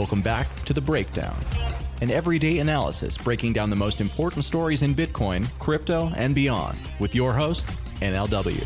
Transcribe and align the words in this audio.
Welcome 0.00 0.22
back 0.22 0.64
to 0.64 0.72
The 0.72 0.80
Breakdown, 0.80 1.36
an 2.00 2.10
everyday 2.10 2.60
analysis 2.60 3.18
breaking 3.18 3.52
down 3.52 3.68
the 3.68 3.76
most 3.76 4.00
important 4.00 4.44
stories 4.44 4.80
in 4.80 4.94
Bitcoin, 4.94 5.46
crypto, 5.58 6.10
and 6.16 6.34
beyond 6.34 6.78
with 6.98 7.14
your 7.14 7.34
host, 7.34 7.68
NLW. 8.00 8.64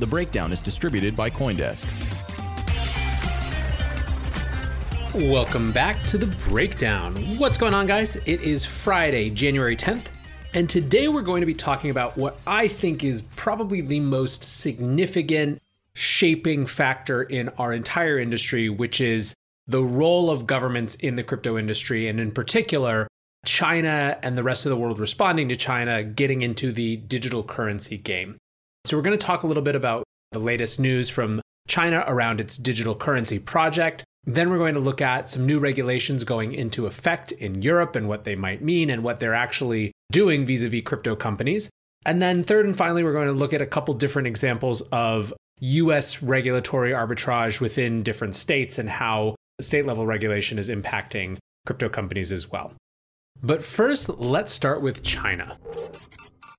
The 0.00 0.06
Breakdown 0.08 0.52
is 0.52 0.60
distributed 0.60 1.14
by 1.14 1.30
Coindesk. 1.30 1.86
Welcome 5.14 5.70
back 5.70 6.02
to 6.06 6.18
the 6.18 6.26
breakdown. 6.48 7.14
What's 7.38 7.56
going 7.56 7.72
on, 7.72 7.86
guys? 7.86 8.16
It 8.16 8.40
is 8.40 8.64
Friday, 8.64 9.30
January 9.30 9.76
10th, 9.76 10.06
and 10.54 10.68
today 10.68 11.06
we're 11.06 11.22
going 11.22 11.40
to 11.40 11.46
be 11.46 11.54
talking 11.54 11.90
about 11.90 12.18
what 12.18 12.40
I 12.48 12.66
think 12.66 13.04
is 13.04 13.22
probably 13.36 13.80
the 13.80 14.00
most 14.00 14.42
significant 14.42 15.62
shaping 15.94 16.66
factor 16.66 17.22
in 17.22 17.48
our 17.50 17.72
entire 17.72 18.18
industry, 18.18 18.68
which 18.68 19.00
is 19.00 19.36
the 19.66 19.82
role 19.82 20.30
of 20.30 20.46
governments 20.46 20.94
in 20.96 21.16
the 21.16 21.22
crypto 21.22 21.56
industry, 21.56 22.08
and 22.08 22.20
in 22.20 22.32
particular, 22.32 23.08
China 23.44 24.18
and 24.22 24.36
the 24.36 24.42
rest 24.42 24.66
of 24.66 24.70
the 24.70 24.76
world 24.76 24.98
responding 24.98 25.48
to 25.48 25.56
China 25.56 26.02
getting 26.02 26.42
into 26.42 26.72
the 26.72 26.96
digital 26.96 27.42
currency 27.42 27.98
game. 27.98 28.36
So, 28.84 28.96
we're 28.96 29.02
going 29.02 29.18
to 29.18 29.26
talk 29.26 29.42
a 29.42 29.46
little 29.46 29.62
bit 29.62 29.76
about 29.76 30.04
the 30.32 30.38
latest 30.38 30.78
news 30.80 31.08
from 31.08 31.40
China 31.66 32.04
around 32.06 32.40
its 32.40 32.56
digital 32.56 32.94
currency 32.94 33.38
project. 33.38 34.04
Then 34.24 34.50
we're 34.50 34.58
going 34.58 34.74
to 34.74 34.80
look 34.80 35.02
at 35.02 35.28
some 35.28 35.46
new 35.46 35.58
regulations 35.58 36.24
going 36.24 36.52
into 36.52 36.86
effect 36.86 37.32
in 37.32 37.62
Europe 37.62 37.94
and 37.94 38.08
what 38.08 38.24
they 38.24 38.34
might 38.34 38.62
mean 38.62 38.88
and 38.90 39.02
what 39.02 39.20
they're 39.20 39.34
actually 39.34 39.92
doing 40.10 40.46
vis 40.46 40.62
a 40.62 40.68
vis 40.68 40.82
crypto 40.82 41.14
companies. 41.14 41.70
And 42.06 42.20
then, 42.20 42.42
third 42.42 42.66
and 42.66 42.76
finally, 42.76 43.02
we're 43.02 43.12
going 43.12 43.28
to 43.28 43.32
look 43.32 43.52
at 43.52 43.62
a 43.62 43.66
couple 43.66 43.94
different 43.94 44.28
examples 44.28 44.82
of 44.92 45.32
US 45.60 46.22
regulatory 46.22 46.92
arbitrage 46.92 47.60
within 47.60 48.02
different 48.02 48.34
states 48.34 48.78
and 48.78 48.88
how 48.88 49.34
state 49.60 49.86
level 49.86 50.06
regulation 50.06 50.58
is 50.58 50.68
impacting 50.68 51.38
crypto 51.66 51.88
companies 51.88 52.32
as 52.32 52.50
well. 52.50 52.72
But 53.42 53.64
first, 53.64 54.08
let's 54.18 54.52
start 54.52 54.82
with 54.82 55.02
China. 55.02 55.58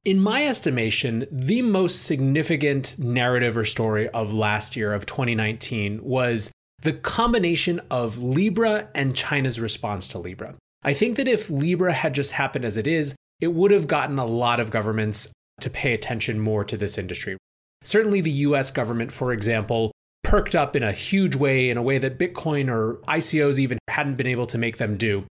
In 0.04 0.20
my 0.20 0.46
estimation, 0.46 1.26
the 1.32 1.62
most 1.64 2.04
significant 2.04 3.00
narrative 3.00 3.58
or 3.58 3.66
story 3.66 4.08
of 4.10 4.34
last 4.34 4.76
year, 4.76 4.94
of 4.94 5.06
2019, 5.06 6.04
was 6.04 6.52
the 6.82 6.94
combination 6.94 7.82
of 7.90 8.22
Libra 8.22 8.90
and 8.94 9.16
China's 9.16 9.60
response 9.60 10.08
to 10.10 10.20
Libra. 10.20 10.56
I 10.84 10.94
think 10.94 11.18
that 11.18 11.28
if 11.28 11.50
Libra 11.50 11.94
had 11.94 12.14
just 12.14 12.34
happened 12.34 12.66
as 12.66 12.78
it 12.78 12.86
is, 12.86 13.16
it 13.40 13.54
would 13.54 13.72
have 13.72 13.88
gotten 13.88 14.20
a 14.20 14.26
lot 14.26 14.60
of 14.60 14.70
governments 14.70 15.34
to 15.62 15.70
pay 15.70 15.94
attention 15.94 16.40
more 16.40 16.64
to 16.64 16.78
this 16.78 16.98
industry. 16.98 17.38
Certainly, 17.84 18.22
the 18.22 18.32
US 18.32 18.70
government, 18.70 19.12
for 19.12 19.34
example, 19.34 19.92
perked 20.26 20.56
up 20.56 20.76
in 20.76 20.84
a 20.84 20.92
huge 20.92 21.36
way, 21.36 21.70
in 21.70 21.78
a 21.78 21.82
way 21.82 21.98
that 22.00 22.18
Bitcoin 22.18 22.70
or 22.70 22.96
ICOs 23.08 23.60
even 23.60 23.78
hadn't 23.88 24.16
been 24.16 24.28
able 24.28 24.48
to 24.48 24.58
make 24.58 24.78
them 24.78 24.98
do, 24.98 25.26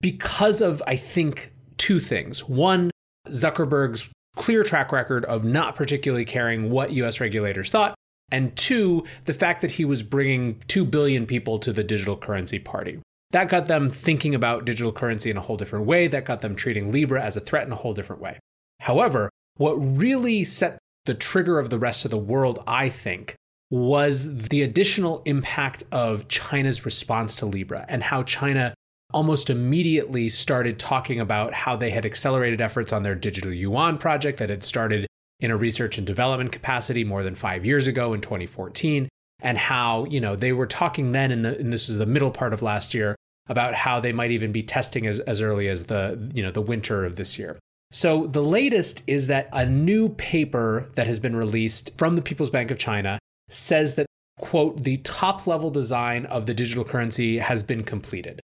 because 0.00 0.60
of, 0.60 0.82
I 0.86 0.96
think, 0.96 1.52
two 1.78 1.98
things. 1.98 2.48
One, 2.48 2.90
Zuckerberg's 3.28 4.08
clear 4.36 4.62
track 4.62 4.92
record 4.92 5.24
of 5.24 5.42
not 5.42 5.74
particularly 5.74 6.26
caring 6.26 6.70
what 6.70 6.92
US 6.92 7.18
regulators 7.18 7.70
thought. 7.70 7.94
And 8.30 8.54
two, 8.56 9.04
the 9.24 9.32
fact 9.32 9.62
that 9.62 9.72
he 9.72 9.84
was 9.84 10.02
bringing 10.02 10.62
2 10.68 10.84
billion 10.84 11.26
people 11.26 11.58
to 11.60 11.72
the 11.72 11.84
digital 11.84 12.16
currency 12.16 12.58
party. 12.58 13.00
That 13.30 13.48
got 13.48 13.66
them 13.66 13.88
thinking 13.88 14.34
about 14.34 14.64
digital 14.64 14.92
currency 14.92 15.30
in 15.30 15.36
a 15.36 15.40
whole 15.40 15.56
different 15.56 15.86
way. 15.86 16.08
That 16.08 16.24
got 16.24 16.40
them 16.40 16.56
treating 16.56 16.92
Libra 16.92 17.22
as 17.22 17.36
a 17.36 17.40
threat 17.40 17.66
in 17.66 17.72
a 17.72 17.76
whole 17.76 17.94
different 17.94 18.20
way. 18.20 18.38
However, 18.80 19.30
what 19.56 19.74
really 19.74 20.44
set 20.44 20.78
the 21.06 21.14
trigger 21.14 21.58
of 21.58 21.70
the 21.70 21.78
rest 21.78 22.04
of 22.04 22.10
the 22.10 22.18
world, 22.18 22.62
I 22.66 22.88
think, 22.88 23.34
was 23.70 24.48
the 24.48 24.62
additional 24.62 25.22
impact 25.24 25.84
of 25.90 26.28
China's 26.28 26.84
response 26.84 27.34
to 27.36 27.46
Libra 27.46 27.84
and 27.88 28.02
how 28.02 28.22
China 28.22 28.74
almost 29.12 29.50
immediately 29.50 30.28
started 30.28 30.78
talking 30.78 31.20
about 31.20 31.52
how 31.52 31.76
they 31.76 31.90
had 31.90 32.04
accelerated 32.04 32.60
efforts 32.60 32.92
on 32.92 33.02
their 33.02 33.14
digital 33.14 33.52
yuan 33.52 33.98
project 33.98 34.38
that 34.38 34.50
had 34.50 34.62
started 34.62 35.06
in 35.40 35.50
a 35.50 35.56
research 35.56 35.98
and 35.98 36.06
development 36.06 36.52
capacity 36.52 37.04
more 37.04 37.22
than 37.22 37.34
5 37.34 37.64
years 37.64 37.86
ago 37.86 38.12
in 38.12 38.20
2014 38.20 39.08
and 39.40 39.58
how, 39.58 40.04
you 40.06 40.20
know, 40.20 40.34
they 40.34 40.52
were 40.52 40.66
talking 40.66 41.12
then 41.12 41.30
in 41.30 41.42
the 41.42 41.58
and 41.58 41.72
this 41.72 41.88
was 41.88 41.98
the 41.98 42.06
middle 42.06 42.30
part 42.30 42.52
of 42.52 42.62
last 42.62 42.94
year 42.94 43.14
about 43.48 43.74
how 43.74 44.00
they 44.00 44.12
might 44.12 44.30
even 44.30 44.50
be 44.50 44.62
testing 44.62 45.06
as, 45.06 45.20
as 45.20 45.40
early 45.40 45.68
as 45.68 45.84
the, 45.84 46.30
you 46.34 46.42
know, 46.42 46.50
the 46.50 46.62
winter 46.62 47.04
of 47.04 47.16
this 47.16 47.38
year. 47.38 47.58
So 47.92 48.26
the 48.26 48.42
latest 48.42 49.02
is 49.06 49.28
that 49.28 49.48
a 49.52 49.64
new 49.64 50.08
paper 50.08 50.88
that 50.94 51.06
has 51.06 51.20
been 51.20 51.36
released 51.36 51.96
from 51.96 52.16
the 52.16 52.22
People's 52.22 52.50
Bank 52.50 52.70
of 52.70 52.78
China 52.78 53.18
says 53.48 53.94
that, 53.94 54.06
quote, 54.38 54.84
the 54.84 54.98
top 54.98 55.46
level 55.46 55.70
design 55.70 56.26
of 56.26 56.46
the 56.46 56.54
digital 56.54 56.84
currency 56.84 57.38
has 57.38 57.62
been 57.62 57.82
completed. 57.84 58.40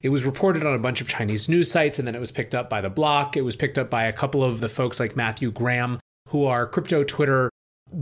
It 0.00 0.10
was 0.10 0.24
reported 0.24 0.66
on 0.66 0.74
a 0.74 0.78
bunch 0.78 1.00
of 1.00 1.08
Chinese 1.08 1.48
news 1.48 1.70
sites 1.70 1.98
and 1.98 2.06
then 2.06 2.14
it 2.14 2.20
was 2.20 2.30
picked 2.30 2.54
up 2.54 2.68
by 2.68 2.80
the 2.82 2.90
block. 2.90 3.36
It 3.36 3.42
was 3.42 3.56
picked 3.56 3.78
up 3.78 3.88
by 3.88 4.04
a 4.04 4.12
couple 4.12 4.44
of 4.44 4.60
the 4.60 4.68
folks 4.68 5.00
like 5.00 5.16
Matthew 5.16 5.50
Graham, 5.50 5.98
who 6.28 6.44
are 6.44 6.66
crypto 6.66 7.04
Twitter 7.04 7.50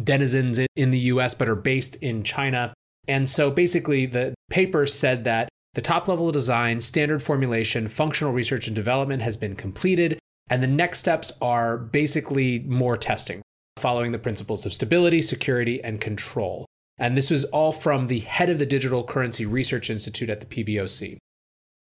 denizens 0.02 0.58
in 0.74 0.90
the 0.90 0.98
US 0.98 1.34
but 1.34 1.48
are 1.48 1.54
based 1.54 1.96
in 1.96 2.24
China. 2.24 2.74
And 3.06 3.28
so 3.28 3.50
basically, 3.50 4.06
the 4.06 4.34
paper 4.50 4.86
said 4.86 5.24
that 5.24 5.48
the 5.74 5.80
top 5.80 6.08
level 6.08 6.32
design, 6.32 6.80
standard 6.80 7.22
formulation, 7.22 7.88
functional 7.88 8.32
research 8.32 8.66
and 8.66 8.76
development 8.76 9.22
has 9.22 9.36
been 9.36 9.54
completed. 9.56 10.18
And 10.50 10.62
the 10.62 10.66
next 10.66 10.98
steps 10.98 11.32
are 11.40 11.78
basically 11.78 12.60
more 12.60 12.96
testing 12.96 13.42
following 13.76 14.12
the 14.12 14.18
principles 14.18 14.66
of 14.66 14.74
stability, 14.74 15.22
security, 15.22 15.82
and 15.82 16.00
control. 16.00 16.66
And 16.98 17.16
this 17.16 17.30
was 17.30 17.44
all 17.46 17.72
from 17.72 18.06
the 18.06 18.20
head 18.20 18.48
of 18.48 18.58
the 18.58 18.66
Digital 18.66 19.04
Currency 19.04 19.44
Research 19.46 19.90
Institute 19.90 20.30
at 20.30 20.40
the 20.40 20.46
PBOC. 20.46 21.18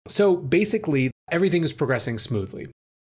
So 0.08 0.36
basically, 0.36 1.10
everything 1.30 1.62
is 1.62 1.72
progressing 1.72 2.18
smoothly. 2.18 2.68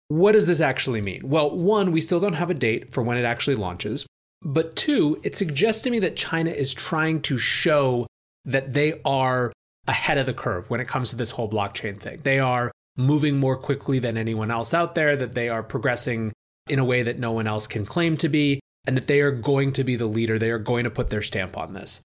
What 0.08 0.32
does 0.32 0.46
this 0.46 0.60
actually 0.60 1.02
mean? 1.02 1.22
Well, 1.28 1.56
one, 1.56 1.92
we 1.92 2.02
still 2.02 2.20
don't 2.20 2.34
have 2.34 2.50
a 2.50 2.56
date 2.56 2.92
for 2.92 3.04
when 3.04 3.18
it 3.18 3.26
actually 3.26 3.56
launches. 3.56 4.08
But 4.42 4.76
two, 4.76 5.20
it 5.24 5.36
suggests 5.36 5.84
to 5.84 5.90
me 5.90 6.00
that 6.00 6.16
China 6.16 6.50
is 6.50 6.74
trying 6.74 7.22
to 7.24 7.38
show 7.38 8.08
that 8.46 8.74
they 8.74 9.02
are 9.04 9.52
ahead 9.88 10.18
of 10.18 10.26
the 10.26 10.34
curve 10.34 10.70
when 10.70 10.80
it 10.80 10.88
comes 10.88 11.10
to 11.10 11.16
this 11.16 11.32
whole 11.32 11.50
blockchain 11.50 12.00
thing. 12.00 12.22
They 12.24 12.40
are 12.40 12.72
moving 12.96 13.38
more 13.38 13.58
quickly 13.58 14.00
than 14.00 14.18
anyone 14.18 14.52
else 14.52 14.74
out 14.74 14.96
there, 14.96 15.16
that 15.16 15.34
they 15.34 15.50
are 15.50 15.64
progressing 15.64 16.32
in 16.68 16.80
a 16.80 16.86
way 16.86 17.02
that 17.04 17.20
no 17.20 17.32
one 17.32 17.48
else 17.48 17.68
can 17.68 17.86
claim 17.86 18.16
to 18.18 18.30
be, 18.30 18.60
and 18.90 18.98
that 18.98 19.06
they 19.06 19.22
are 19.22 19.30
going 19.30 19.72
to 19.74 19.84
be 19.84 19.96
the 19.96 20.08
leader. 20.08 20.40
They 20.40 20.50
are 20.50 20.58
going 20.58 20.84
to 20.84 20.90
put 20.90 21.12
their 21.12 21.22
stamp 21.22 21.56
on 21.56 21.74
this. 21.74 22.02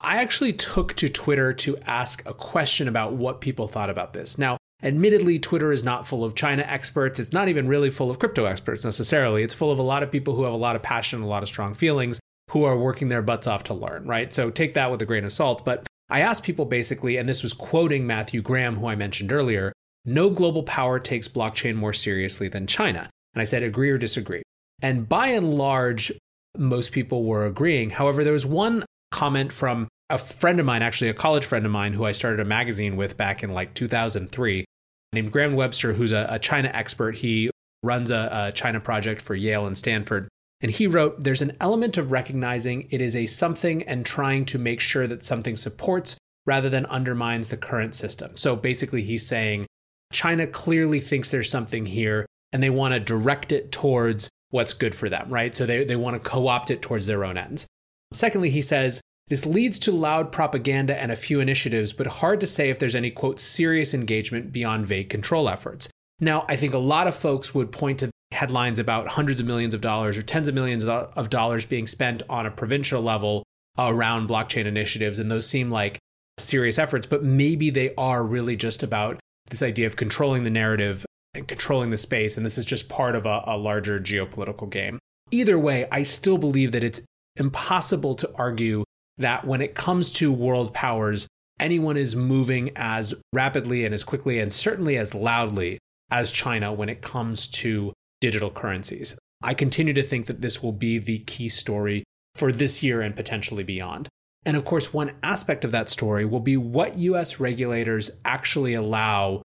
I 0.00 0.16
actually 0.16 0.54
took 0.54 0.94
to 0.94 1.10
Twitter 1.10 1.52
to 1.52 1.76
ask 1.86 2.26
a 2.26 2.32
question 2.32 2.88
about 2.88 3.12
what 3.12 3.42
people 3.42 3.68
thought 3.68 3.90
about 3.90 4.14
this. 4.14 4.38
Now, 4.38 4.56
admittedly, 4.82 5.38
Twitter 5.38 5.70
is 5.70 5.84
not 5.84 6.08
full 6.08 6.24
of 6.24 6.34
China 6.34 6.64
experts. 6.66 7.18
It's 7.18 7.34
not 7.34 7.50
even 7.50 7.68
really 7.68 7.90
full 7.90 8.10
of 8.10 8.18
crypto 8.18 8.46
experts 8.46 8.84
necessarily. 8.84 9.42
It's 9.42 9.52
full 9.52 9.70
of 9.70 9.78
a 9.78 9.82
lot 9.82 10.02
of 10.02 10.10
people 10.10 10.34
who 10.34 10.44
have 10.44 10.54
a 10.54 10.56
lot 10.56 10.76
of 10.76 10.82
passion, 10.82 11.20
a 11.20 11.26
lot 11.26 11.42
of 11.42 11.48
strong 11.50 11.74
feelings. 11.74 12.20
who 12.52 12.64
are 12.64 12.78
working 12.78 13.10
their 13.10 13.20
butts 13.20 13.46
off 13.46 13.62
to 13.64 13.74
learn, 13.74 14.06
right? 14.06 14.32
So 14.32 14.48
take 14.48 14.72
that 14.72 14.90
with 14.90 15.02
a 15.02 15.04
grain 15.04 15.26
of 15.26 15.32
salt. 15.34 15.66
But 15.66 15.86
I 16.08 16.20
asked 16.20 16.44
people 16.44 16.64
basically, 16.64 17.18
and 17.18 17.28
this 17.28 17.42
was 17.42 17.52
quoting 17.52 18.06
Matthew 18.06 18.40
Graham, 18.40 18.76
who 18.76 18.86
I 18.86 18.94
mentioned 18.94 19.32
earlier 19.32 19.74
no 20.04 20.30
global 20.30 20.62
power 20.62 20.98
takes 20.98 21.28
blockchain 21.28 21.74
more 21.74 21.92
seriously 21.92 22.48
than 22.48 22.66
China. 22.66 23.10
And 23.34 23.42
I 23.42 23.44
said, 23.44 23.62
agree 23.62 23.90
or 23.90 23.98
disagree. 23.98 24.42
And 24.82 25.08
by 25.08 25.28
and 25.28 25.54
large, 25.54 26.12
most 26.56 26.92
people 26.92 27.24
were 27.24 27.46
agreeing. 27.46 27.90
However, 27.90 28.24
there 28.24 28.32
was 28.32 28.46
one 28.46 28.84
comment 29.10 29.52
from 29.52 29.88
a 30.10 30.18
friend 30.18 30.58
of 30.60 30.66
mine, 30.66 30.82
actually 30.82 31.10
a 31.10 31.14
college 31.14 31.44
friend 31.44 31.66
of 31.66 31.72
mine, 31.72 31.92
who 31.92 32.04
I 32.04 32.12
started 32.12 32.40
a 32.40 32.44
magazine 32.44 32.96
with 32.96 33.16
back 33.16 33.42
in 33.42 33.52
like 33.52 33.74
2003, 33.74 34.64
named 35.12 35.32
Graham 35.32 35.54
Webster, 35.54 35.94
who's 35.94 36.12
a, 36.12 36.26
a 36.30 36.38
China 36.38 36.70
expert. 36.72 37.16
He 37.16 37.50
runs 37.82 38.10
a, 38.10 38.28
a 38.30 38.52
China 38.52 38.80
project 38.80 39.20
for 39.20 39.34
Yale 39.34 39.66
and 39.66 39.76
Stanford. 39.76 40.28
And 40.60 40.72
he 40.72 40.86
wrote, 40.86 41.22
There's 41.22 41.42
an 41.42 41.56
element 41.60 41.96
of 41.96 42.10
recognizing 42.10 42.88
it 42.90 43.00
is 43.00 43.14
a 43.14 43.26
something 43.26 43.82
and 43.82 44.04
trying 44.04 44.44
to 44.46 44.58
make 44.58 44.80
sure 44.80 45.06
that 45.06 45.24
something 45.24 45.56
supports 45.56 46.16
rather 46.46 46.70
than 46.70 46.86
undermines 46.86 47.48
the 47.48 47.56
current 47.56 47.94
system. 47.94 48.36
So 48.36 48.56
basically, 48.56 49.02
he's 49.02 49.26
saying 49.26 49.66
China 50.12 50.46
clearly 50.46 51.00
thinks 51.00 51.30
there's 51.30 51.50
something 51.50 51.86
here 51.86 52.26
and 52.52 52.62
they 52.62 52.70
want 52.70 52.94
to 52.94 53.00
direct 53.00 53.52
it 53.52 53.70
towards 53.70 54.28
what's 54.50 54.74
good 54.74 54.94
for 54.94 55.08
them, 55.08 55.28
right? 55.30 55.54
So 55.54 55.66
they, 55.66 55.84
they 55.84 55.96
want 55.96 56.22
to 56.22 56.30
co 56.30 56.48
opt 56.48 56.70
it 56.70 56.82
towards 56.82 57.06
their 57.06 57.24
own 57.24 57.36
ends. 57.36 57.66
Secondly, 58.12 58.50
he 58.50 58.62
says, 58.62 59.00
this 59.28 59.44
leads 59.44 59.78
to 59.80 59.92
loud 59.92 60.32
propaganda 60.32 60.98
and 60.98 61.12
a 61.12 61.16
few 61.16 61.40
initiatives, 61.40 61.92
but 61.92 62.06
hard 62.06 62.40
to 62.40 62.46
say 62.46 62.70
if 62.70 62.78
there's 62.78 62.94
any, 62.94 63.10
quote, 63.10 63.38
serious 63.38 63.92
engagement 63.92 64.52
beyond 64.52 64.86
vague 64.86 65.10
control 65.10 65.48
efforts. 65.48 65.90
Now, 66.18 66.46
I 66.48 66.56
think 66.56 66.72
a 66.72 66.78
lot 66.78 67.06
of 67.06 67.14
folks 67.14 67.54
would 67.54 67.70
point 67.70 67.98
to 68.00 68.10
headlines 68.32 68.78
about 68.78 69.08
hundreds 69.08 69.40
of 69.40 69.46
millions 69.46 69.74
of 69.74 69.80
dollars 69.80 70.16
or 70.16 70.22
tens 70.22 70.48
of 70.48 70.54
millions 70.54 70.84
of 70.86 71.30
dollars 71.30 71.66
being 71.66 71.86
spent 71.86 72.22
on 72.28 72.46
a 72.46 72.50
provincial 72.50 73.02
level 73.02 73.44
around 73.78 74.28
blockchain 74.28 74.64
initiatives, 74.64 75.18
and 75.18 75.30
those 75.30 75.46
seem 75.46 75.70
like 75.70 75.98
serious 76.38 76.78
efforts, 76.78 77.06
but 77.06 77.22
maybe 77.22 77.70
they 77.70 77.94
are 77.96 78.24
really 78.24 78.56
just 78.56 78.82
about 78.82 79.18
this 79.50 79.62
idea 79.62 79.86
of 79.86 79.96
controlling 79.96 80.44
the 80.44 80.50
narrative 80.50 81.04
and 81.34 81.48
controlling 81.48 81.90
the 81.90 81.96
space, 81.96 82.36
and 82.36 82.44
this 82.44 82.58
is 82.58 82.64
just 82.64 82.88
part 82.88 83.14
of 83.14 83.26
a, 83.26 83.42
a 83.46 83.56
larger 83.56 84.00
geopolitical 84.00 84.68
game. 84.68 84.98
Either 85.30 85.58
way, 85.58 85.86
I 85.92 86.02
still 86.02 86.38
believe 86.38 86.72
that 86.72 86.84
it's 86.84 87.02
impossible 87.36 88.14
to 88.16 88.30
argue 88.36 88.84
that 89.18 89.46
when 89.46 89.60
it 89.60 89.74
comes 89.74 90.10
to 90.12 90.32
world 90.32 90.72
powers, 90.72 91.26
anyone 91.60 91.96
is 91.96 92.16
moving 92.16 92.70
as 92.76 93.14
rapidly 93.32 93.84
and 93.84 93.94
as 93.94 94.04
quickly 94.04 94.38
and 94.38 94.52
certainly 94.52 94.96
as 94.96 95.14
loudly 95.14 95.78
as 96.10 96.30
China 96.30 96.72
when 96.72 96.88
it 96.88 97.02
comes 97.02 97.48
to 97.48 97.92
digital 98.20 98.50
currencies. 98.50 99.18
I 99.42 99.54
continue 99.54 99.92
to 99.94 100.02
think 100.02 100.26
that 100.26 100.40
this 100.40 100.62
will 100.62 100.72
be 100.72 100.98
the 100.98 101.18
key 101.20 101.48
story 101.48 102.04
for 102.34 102.50
this 102.52 102.82
year 102.82 103.00
and 103.00 103.14
potentially 103.14 103.64
beyond. 103.64 104.08
And 104.44 104.56
of 104.56 104.64
course, 104.64 104.94
one 104.94 105.12
aspect 105.22 105.64
of 105.64 105.72
that 105.72 105.88
story 105.88 106.24
will 106.24 106.40
be 106.40 106.56
what 106.56 106.96
US 106.98 107.38
regulators 107.38 108.10
actually 108.24 108.74
allow 108.74 109.42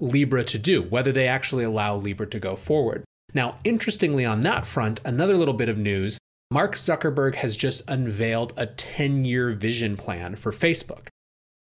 Libra 0.00 0.44
to 0.44 0.58
do, 0.58 0.82
whether 0.82 1.12
they 1.12 1.26
actually 1.26 1.64
allow 1.64 1.96
Libra 1.96 2.26
to 2.26 2.38
go 2.38 2.56
forward. 2.56 3.04
Now, 3.34 3.56
interestingly, 3.64 4.24
on 4.24 4.42
that 4.42 4.66
front, 4.66 5.00
another 5.04 5.36
little 5.36 5.54
bit 5.54 5.68
of 5.68 5.78
news 5.78 6.18
Mark 6.52 6.74
Zuckerberg 6.74 7.36
has 7.36 7.56
just 7.56 7.88
unveiled 7.88 8.52
a 8.58 8.66
10 8.66 9.24
year 9.24 9.52
vision 9.52 9.96
plan 9.96 10.36
for 10.36 10.52
Facebook. 10.52 11.06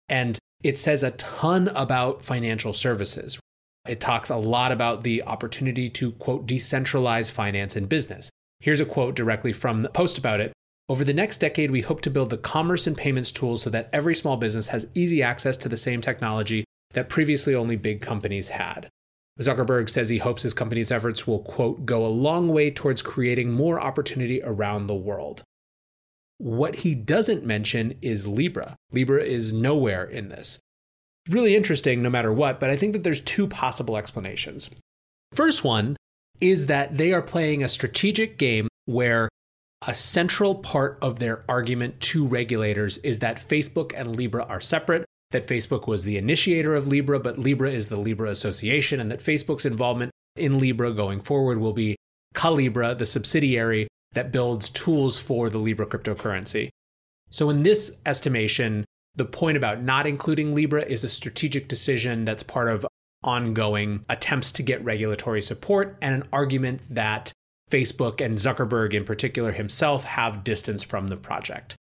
And 0.07 0.39
it 0.63 0.79
says 0.79 1.03
a 1.03 1.11
ton 1.11 1.67
about 1.69 2.23
financial 2.23 2.73
services. 2.73 3.37
It 3.87 4.01
talks 4.01 4.31
a 4.31 4.35
lot 4.35 4.71
about 4.71 5.03
the 5.03 5.21
opportunity 5.21 5.89
to, 5.89 6.13
quote, 6.13 6.47
decentralize 6.47 7.29
finance 7.29 7.75
and 7.75 7.87
business. 7.87 8.31
Here's 8.61 8.79
a 8.79 8.85
quote 8.85 9.15
directly 9.15 9.53
from 9.53 9.83
the 9.83 9.89
post 9.89 10.17
about 10.17 10.39
it. 10.39 10.53
Over 10.89 11.03
the 11.03 11.13
next 11.13 11.37
decade, 11.37 11.69
we 11.69 11.81
hope 11.81 12.01
to 12.01 12.09
build 12.09 12.31
the 12.31 12.37
commerce 12.37 12.87
and 12.87 12.97
payments 12.97 13.31
tools 13.31 13.61
so 13.61 13.69
that 13.69 13.91
every 13.93 14.15
small 14.15 14.37
business 14.37 14.69
has 14.69 14.89
easy 14.95 15.21
access 15.21 15.55
to 15.57 15.69
the 15.69 15.77
same 15.77 16.01
technology 16.01 16.65
that 16.91 17.09
previously 17.09 17.55
only 17.55 17.75
big 17.75 18.01
companies 18.01 18.49
had. 18.49 18.89
Zuckerberg 19.39 19.89
says 19.89 20.09
he 20.09 20.17
hopes 20.17 20.43
his 20.43 20.53
company's 20.53 20.91
efforts 20.91 21.25
will, 21.25 21.39
quote, 21.39 21.85
go 21.85 22.05
a 22.05 22.07
long 22.07 22.49
way 22.49 22.69
towards 22.71 23.01
creating 23.01 23.51
more 23.51 23.79
opportunity 23.79 24.41
around 24.43 24.87
the 24.87 24.95
world. 24.95 25.43
What 26.37 26.75
he 26.75 26.95
doesn't 26.95 27.45
mention 27.45 27.93
is 28.01 28.27
Libra. 28.27 28.75
Libra 28.91 29.23
is 29.23 29.53
nowhere 29.53 30.03
in 30.03 30.29
this. 30.29 30.59
Really 31.29 31.55
interesting 31.55 32.01
no 32.01 32.09
matter 32.09 32.33
what, 32.33 32.59
but 32.59 32.69
I 32.69 32.75
think 32.75 32.93
that 32.93 33.03
there's 33.03 33.21
two 33.21 33.47
possible 33.47 33.97
explanations. 33.97 34.69
First 35.33 35.63
one 35.63 35.95
is 36.41 36.65
that 36.65 36.97
they 36.97 37.13
are 37.13 37.21
playing 37.21 37.63
a 37.63 37.69
strategic 37.69 38.37
game 38.37 38.67
where 38.85 39.29
a 39.87 39.93
central 39.93 40.55
part 40.55 40.97
of 41.01 41.19
their 41.19 41.43
argument 41.47 41.99
to 42.01 42.25
regulators 42.25 42.97
is 42.99 43.19
that 43.19 43.37
Facebook 43.37 43.93
and 43.95 44.15
Libra 44.15 44.43
are 44.43 44.59
separate, 44.59 45.05
that 45.31 45.47
Facebook 45.47 45.87
was 45.87 46.03
the 46.03 46.17
initiator 46.17 46.75
of 46.75 46.87
Libra, 46.87 47.19
but 47.19 47.37
Libra 47.37 47.71
is 47.71 47.89
the 47.89 47.99
Libra 47.99 48.29
Association, 48.29 48.99
and 48.99 49.11
that 49.11 49.19
Facebook's 49.19 49.65
involvement 49.65 50.11
in 50.35 50.59
Libra 50.59 50.91
going 50.91 51.21
forward 51.21 51.59
will 51.59 51.73
be 51.73 51.95
Calibra, 52.33 52.97
the 52.97 53.05
subsidiary 53.05 53.87
that 54.13 54.31
builds 54.31 54.69
tools 54.69 55.19
for 55.19 55.49
the 55.49 55.57
Libra 55.57 55.85
cryptocurrency. 55.85 56.69
So, 57.29 57.49
in 57.49 57.63
this 57.63 57.99
estimation, 58.05 58.85
the 59.15 59.25
point 59.25 59.57
about 59.57 59.81
not 59.81 60.07
including 60.07 60.55
Libra 60.55 60.83
is 60.83 61.03
a 61.03 61.09
strategic 61.09 61.67
decision 61.67 62.25
that's 62.25 62.43
part 62.43 62.69
of 62.69 62.85
ongoing 63.23 64.05
attempts 64.07 64.51
to 64.53 64.63
get 64.63 64.83
regulatory 64.83 65.41
support 65.41 65.97
and 66.01 66.15
an 66.15 66.29
argument 66.31 66.81
that 66.89 67.31
Facebook 67.69 68.23
and 68.23 68.37
Zuckerberg, 68.37 68.93
in 68.93 69.05
particular 69.05 69.51
himself, 69.51 70.03
have 70.03 70.43
distance 70.43 70.83
from 70.83 71.07
the 71.07 71.17
project. 71.17 71.75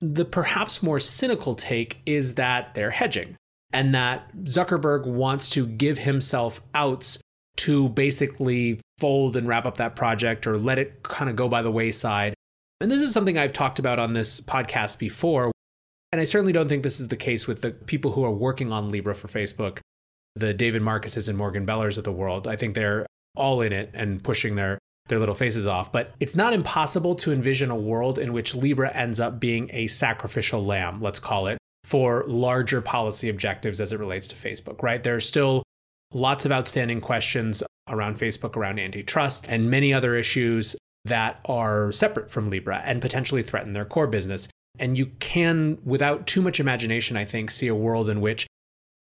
The 0.00 0.24
perhaps 0.24 0.82
more 0.82 0.98
cynical 0.98 1.54
take 1.54 2.00
is 2.04 2.34
that 2.34 2.74
they're 2.74 2.90
hedging 2.90 3.36
and 3.72 3.94
that 3.94 4.34
Zuckerberg 4.44 5.06
wants 5.06 5.50
to 5.50 5.66
give 5.66 5.98
himself 5.98 6.60
outs 6.74 7.18
to 7.58 7.88
basically 7.90 8.80
fold 8.98 9.36
and 9.36 9.48
wrap 9.48 9.64
up 9.64 9.78
that 9.78 9.96
project 9.96 10.46
or 10.46 10.58
let 10.58 10.78
it 10.78 11.02
kind 11.02 11.30
of 11.30 11.36
go 11.36 11.48
by 11.48 11.62
the 11.62 11.70
wayside. 11.70 12.34
And 12.80 12.90
this 12.90 13.00
is 13.00 13.12
something 13.12 13.38
I've 13.38 13.52
talked 13.52 13.78
about 13.78 13.98
on 13.98 14.12
this 14.12 14.40
podcast 14.40 14.98
before. 14.98 15.50
And 16.12 16.20
I 16.20 16.24
certainly 16.24 16.52
don't 16.52 16.68
think 16.68 16.82
this 16.82 17.00
is 17.00 17.08
the 17.08 17.16
case 17.16 17.46
with 17.46 17.62
the 17.62 17.70
people 17.70 18.12
who 18.12 18.24
are 18.24 18.30
working 18.30 18.70
on 18.70 18.90
Libra 18.90 19.14
for 19.14 19.28
Facebook, 19.28 19.80
the 20.34 20.54
David 20.54 20.82
Marcuses 20.82 21.28
and 21.28 21.36
Morgan 21.36 21.66
Bellers 21.66 21.98
of 21.98 22.04
the 22.04 22.12
world. 22.12 22.46
I 22.46 22.56
think 22.56 22.74
they're 22.74 23.06
all 23.34 23.60
in 23.60 23.72
it 23.72 23.90
and 23.94 24.22
pushing 24.22 24.54
their 24.54 24.78
their 25.08 25.18
little 25.18 25.34
faces 25.34 25.66
off. 25.66 25.92
But 25.92 26.12
it's 26.20 26.36
not 26.36 26.52
impossible 26.52 27.14
to 27.16 27.32
envision 27.32 27.70
a 27.70 27.76
world 27.76 28.18
in 28.18 28.32
which 28.32 28.54
Libra 28.54 28.90
ends 28.94 29.20
up 29.20 29.40
being 29.40 29.70
a 29.72 29.86
sacrificial 29.86 30.64
lamb, 30.64 31.00
let's 31.00 31.18
call 31.18 31.46
it, 31.46 31.58
for 31.84 32.24
larger 32.26 32.80
policy 32.80 33.28
objectives 33.28 33.80
as 33.80 33.92
it 33.92 34.00
relates 34.00 34.26
to 34.28 34.36
Facebook, 34.36 34.82
right? 34.82 35.02
There 35.02 35.14
are 35.14 35.20
still 35.20 35.62
lots 36.12 36.44
of 36.44 36.52
outstanding 36.52 37.00
questions 37.00 37.62
around 37.88 38.18
Facebook, 38.18 38.56
around 38.56 38.80
antitrust, 38.80 39.48
and 39.48 39.70
many 39.70 39.92
other 39.94 40.16
issues 40.16 40.76
that 41.04 41.38
are 41.44 41.92
separate 41.92 42.30
from 42.30 42.50
Libra 42.50 42.82
and 42.84 43.00
potentially 43.00 43.42
threaten 43.42 43.72
their 43.72 43.84
core 43.84 44.08
business. 44.08 44.48
And 44.78 44.98
you 44.98 45.06
can, 45.20 45.78
without 45.84 46.26
too 46.26 46.42
much 46.42 46.58
imagination, 46.58 47.16
I 47.16 47.24
think, 47.24 47.50
see 47.50 47.68
a 47.68 47.74
world 47.74 48.08
in 48.08 48.20
which 48.20 48.46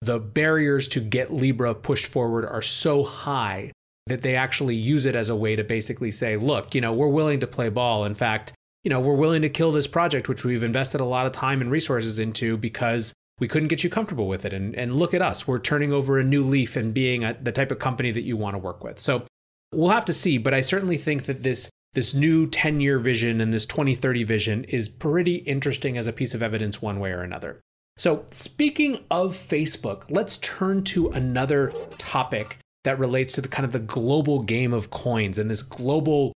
the 0.03 0.19
barriers 0.19 0.87
to 0.89 1.01
get 1.01 1.33
Libra 1.33 1.75
pushed 1.75 2.07
forward 2.07 2.45
are 2.45 2.63
so 2.63 3.03
high 3.05 3.73
that 4.07 4.23
they 4.23 4.37
actually 4.37 4.75
use 4.75 5.07
it 5.07 5.15
as 5.15 5.29
a 5.29 5.37
way 5.37 5.57
to 5.57 5.65
basically 5.65 6.11
say, 6.11 6.37
look, 6.37 6.75
you 6.75 6.81
know, 6.81 6.93
we're 6.93 7.09
willing 7.09 7.41
to 7.41 7.47
play 7.47 7.69
ball. 7.69 8.05
In 8.05 8.15
fact, 8.15 8.53
you 8.83 8.91
know, 8.91 9.01
we're 9.01 9.15
willing 9.15 9.43
to 9.43 9.49
kill 9.49 9.73
this 9.73 9.87
project, 9.87 10.29
which 10.29 10.45
we've 10.45 10.63
invested 10.63 11.01
a 11.01 11.07
lot 11.07 11.27
of 11.27 11.33
time 11.33 11.61
and 11.61 11.71
resources 11.71 12.19
into 12.19 12.57
because 12.57 13.15
we 13.41 13.49
couldn't 13.49 13.69
get 13.69 13.83
you 13.83 13.91
comfortable 13.91 14.29
with 14.29 14.45
it. 14.45 14.53
And, 14.53 14.75
and 14.75 14.97
look 14.97 15.15
at 15.15 15.23
us, 15.23 15.49
we're 15.49 15.59
turning 15.59 15.93
over 15.93 16.19
a 16.19 16.25
new 16.25 16.45
leaf 16.45 16.77
and 16.77 16.93
being 16.93 17.25
a, 17.25 17.37
the 17.41 17.53
type 17.53 17.71
of 17.71 17.79
company 17.79 18.11
that 18.11 18.23
you 18.23 18.37
want 18.37 18.55
to 18.55 18.59
work 18.59 18.85
with. 18.85 19.01
So 19.01 19.25
we'll 19.73 19.91
have 19.91 20.05
to 20.05 20.13
see, 20.13 20.37
but 20.39 20.55
I 20.55 20.61
certainly 20.61 20.99
think 20.99 21.25
that 21.25 21.43
this 21.43 21.71
this 21.95 22.13
new 22.13 22.49
10 22.49 22.81
year 22.81 22.99
vision 22.99 23.41
and 23.41 23.53
this 23.53 23.65
2030 23.67 24.25
vision 24.25 24.65
is 24.65 24.89
pretty 24.89 25.37
interesting 25.37 25.97
as 25.97 26.09
a 26.09 26.13
piece 26.13 26.35
of 26.35 26.43
evidence 26.43 26.83
one 26.83 26.99
way 26.99 27.13
or 27.13 27.23
another. 27.23 27.61
So, 27.97 28.25
speaking 28.33 29.05
of 29.13 29.33
Facebook, 29.33 30.07
let's 30.09 30.39
turn 30.39 30.83
to 30.85 31.11
another 31.11 31.73
topic 31.97 32.59
that 32.85 32.99
relates 32.99 33.35
to 33.35 33.41
the 33.41 33.49
kind 33.49 33.65
of 33.65 33.73
the 33.73 33.79
global 33.79 34.43
game 34.43 34.73
of 34.73 34.91
coins 34.91 35.39
and 35.39 35.51
this 35.51 35.63
global 35.63 36.33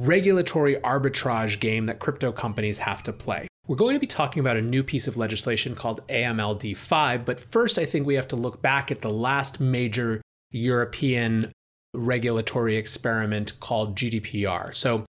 regulatory 0.00 0.76
arbitrage 0.76 1.60
game 1.60 1.86
that 1.86 1.98
crypto 1.98 2.32
companies 2.32 2.78
have 2.78 3.02
to 3.02 3.12
play. 3.12 3.48
We're 3.66 3.76
going 3.76 3.94
to 3.94 4.00
be 4.00 4.06
talking 4.06 4.40
about 4.40 4.56
a 4.56 4.62
new 4.62 4.82
piece 4.82 5.06
of 5.06 5.16
legislation 5.16 5.74
called 5.74 6.06
AMLD 6.08 6.76
5, 6.76 7.24
but 7.24 7.38
first 7.38 7.78
I 7.78 7.84
think 7.84 8.06
we 8.06 8.14
have 8.14 8.28
to 8.28 8.36
look 8.36 8.62
back 8.62 8.90
at 8.90 9.02
the 9.02 9.10
last 9.10 9.60
major 9.60 10.22
European 10.50 11.52
regulatory 11.94 12.76
experiment 12.76 13.58
called 13.60 13.96
GDPR. 13.96 14.74
So, 14.74 15.04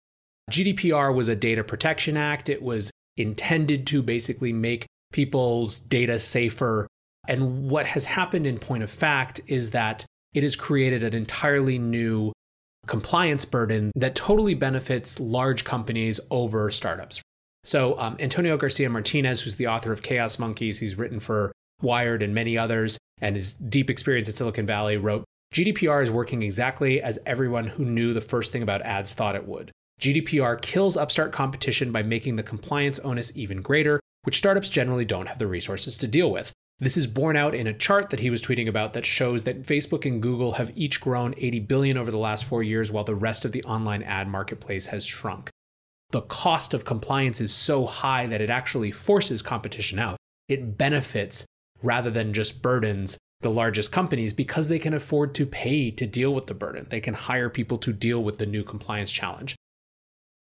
GDPR 0.51 1.15
was 1.15 1.29
a 1.29 1.37
data 1.37 1.63
protection 1.63 2.17
act. 2.17 2.49
It 2.49 2.63
was 2.63 2.91
intended 3.19 3.87
to 3.89 4.03
basically 4.03 4.53
make 4.53 4.87
people's 5.13 5.79
data 5.79 6.19
safer. 6.19 6.89
And 7.27 7.69
what 7.69 7.87
has 7.87 8.07
happened 8.07 8.47
in 8.47 8.59
point 8.59 8.83
of 8.83 8.91
fact 8.91 9.41
is 9.47 9.73
that 9.73 10.07
it 10.35 10.43
has 10.43 10.57
created 10.57 11.03
an 11.03 11.15
entirely 11.15 11.79
new 11.79 12.33
compliance 12.87 13.45
burden 13.45 13.93
that 13.95 14.15
totally 14.15 14.55
benefits 14.55 15.21
large 15.21 15.65
companies 15.65 16.21
over 16.31 16.71
startups. 16.71 17.21
So, 17.65 17.99
um, 17.99 18.17
Antonio 18.19 18.57
Garcia 18.57 18.89
Martinez, 18.89 19.43
who's 19.43 19.57
the 19.57 19.67
author 19.67 19.93
of 19.93 20.03
Chaos 20.03 20.39
Monkeys, 20.39 20.79
he's 20.79 20.97
written 20.97 21.21
for 21.21 21.53
Wired 21.83 22.23
and 22.23 22.35
many 22.35 22.57
others, 22.57 22.99
and 23.21 23.37
his 23.37 23.53
deep 23.55 23.91
experience 23.91 24.29
at 24.29 24.35
Silicon 24.35 24.67
Valley 24.67 24.97
wrote 24.97 25.25
GDPR 25.55 26.03
is 26.03 26.11
working 26.11 26.43
exactly 26.43 27.01
as 27.01 27.19
everyone 27.25 27.67
who 27.69 27.85
knew 27.85 28.13
the 28.13 28.21
first 28.21 28.53
thing 28.53 28.63
about 28.63 28.83
ads 28.83 29.15
thought 29.15 29.37
it 29.37 29.47
would. 29.47 29.71
GDPR 30.01 30.61
kills 30.61 30.97
upstart 30.97 31.33
competition 31.33 31.91
by 31.91 32.03
making 32.03 32.37
the 32.37 32.43
compliance 32.43 32.99
onus 33.01 33.37
even 33.37 33.61
greater, 33.61 34.01
which 34.23 34.39
startups 34.39 34.69
generally 34.69 35.05
don't 35.05 35.27
have 35.27 35.39
the 35.39 35.47
resources 35.47 35.99
to 35.99 36.07
deal 36.07 36.31
with. 36.31 36.53
This 36.81 36.97
is 36.97 37.09
borne 37.09 37.37
out 37.37 37.57
in 37.57 37.67
a 37.67 37.73
chart 37.73 38.11
that 38.11 38.21
he 38.21 38.31
was 38.31 38.41
tweeting 38.41 38.69
about 38.69 38.93
that 38.93 39.05
shows 39.05 39.43
that 39.45 39.65
Facebook 39.65 40.07
and 40.07 40.23
Google 40.23 40.53
have 40.53 40.71
each 40.77 41.01
grown 41.01 41.35
80 41.37 41.61
billion 41.61 41.99
over 41.99 42.13
the 42.13 42.19
last 42.19 42.45
4 42.45 42.63
years 42.63 42.93
while 42.93 43.03
the 43.03 43.17
rest 43.17 43.45
of 43.45 43.51
the 43.51 43.65
online 43.65 44.03
ad 44.05 44.29
marketplace 44.29 44.87
has 44.89 45.05
shrunk. 45.05 45.51
The 46.11 46.23
cost 46.23 46.73
of 46.75 46.85
compliance 46.85 47.41
is 47.41 47.53
so 47.53 47.85
high 47.85 48.27
that 48.29 48.41
it 48.41 48.49
actually 48.49 48.93
forces 48.93 49.43
competition 49.43 49.99
out. 49.99 50.17
It 50.49 50.79
benefits 50.79 51.45
rather 51.83 52.11
than 52.11 52.33
just 52.33 52.63
burdens 52.63 53.19
the 53.41 53.51
largest 53.51 53.93
companies 53.93 54.33
because 54.33 54.69
they 54.69 54.79
can 54.79 54.95
afford 54.95 55.35
to 55.35 55.47
pay 55.47 55.91
to 55.91 56.07
deal 56.07 56.33
with 56.33 56.47
the 56.47 56.55
burden. 56.55 56.87
They 56.91 57.01
can 57.01 57.15
hire 57.15 57.51
people 57.51 57.79
to 57.79 57.93
deal 57.93 58.23
with 58.23 58.39
the 58.39 58.47
new 58.47 58.63
compliance 58.65 59.11
challenge. 59.11 59.57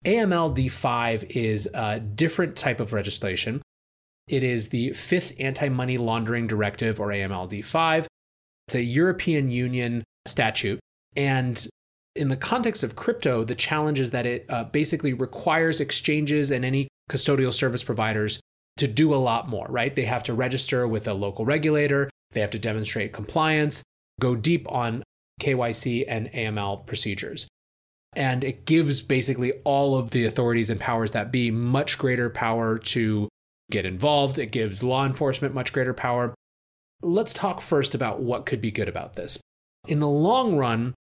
AML 0.05 0.55
D5 0.55 1.29
is 1.29 1.69
a 1.73 1.99
different 1.99 2.55
type 2.55 2.79
of 2.79 2.91
legislation. 2.91 3.61
It 4.27 4.43
is 4.43 4.69
the 4.69 4.93
fifth 4.93 5.33
anti 5.39 5.69
money 5.69 5.97
laundering 5.97 6.47
directive, 6.47 6.99
or 6.99 7.07
AML 7.07 7.49
D5. 7.49 8.05
It's 8.67 8.75
a 8.75 8.81
European 8.81 9.51
Union 9.51 10.03
statute. 10.25 10.79
And 11.15 11.67
in 12.15 12.29
the 12.29 12.37
context 12.37 12.83
of 12.83 12.95
crypto, 12.95 13.43
the 13.43 13.55
challenge 13.55 13.99
is 13.99 14.11
that 14.11 14.25
it 14.25 14.45
uh, 14.49 14.65
basically 14.65 15.13
requires 15.13 15.79
exchanges 15.79 16.51
and 16.51 16.63
any 16.63 16.87
custodial 17.09 17.51
service 17.51 17.83
providers 17.83 18.39
to 18.77 18.87
do 18.87 19.13
a 19.13 19.17
lot 19.17 19.49
more, 19.49 19.67
right? 19.69 19.95
They 19.95 20.05
have 20.05 20.23
to 20.23 20.33
register 20.33 20.87
with 20.87 21.07
a 21.07 21.13
local 21.13 21.45
regulator, 21.45 22.09
they 22.31 22.41
have 22.41 22.51
to 22.51 22.59
demonstrate 22.59 23.13
compliance, 23.13 23.83
go 24.19 24.35
deep 24.35 24.71
on 24.71 25.03
KYC 25.41 26.05
and 26.07 26.31
AML 26.31 26.85
procedures. 26.85 27.47
And 28.15 28.43
it 28.43 28.65
gives 28.65 29.01
basically 29.01 29.53
all 29.63 29.97
of 29.97 30.11
the 30.11 30.25
authorities 30.25 30.69
and 30.69 30.79
powers 30.79 31.11
that 31.11 31.31
be 31.31 31.49
much 31.51 31.97
greater 31.97 32.29
power 32.29 32.77
to 32.77 33.27
get 33.71 33.85
involved. 33.85 34.39
It 34.39 34.51
gives 34.51 34.83
law 34.83 35.05
enforcement 35.05 35.53
much 35.53 35.73
greater 35.73 35.93
power. 35.93 36.33
Let's 37.01 37.33
talk 37.33 37.61
first 37.61 37.95
about 37.95 38.21
what 38.21 38.45
could 38.45 38.61
be 38.61 38.71
good 38.71 38.87
about 38.87 39.13
this. 39.13 39.39
In 39.87 39.99
the 39.99 40.07
long 40.07 40.55
run, 40.55 40.93